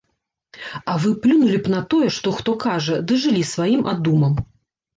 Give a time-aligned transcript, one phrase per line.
[0.93, 4.33] А вы плюнулі б на тое, хто што кажа, ды жылі сваім адумам.